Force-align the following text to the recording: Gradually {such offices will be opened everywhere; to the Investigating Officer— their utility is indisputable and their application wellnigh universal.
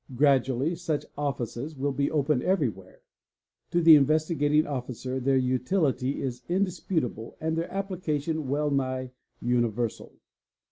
Gradually 0.15 0.73
{such 0.75 1.05
offices 1.15 1.77
will 1.77 1.91
be 1.91 2.09
opened 2.09 2.41
everywhere; 2.41 3.01
to 3.69 3.81
the 3.83 3.93
Investigating 3.93 4.65
Officer— 4.65 5.19
their 5.19 5.37
utility 5.37 6.23
is 6.23 6.41
indisputable 6.49 7.37
and 7.39 7.55
their 7.55 7.71
application 7.71 8.47
wellnigh 8.47 9.11
universal. 9.39 10.13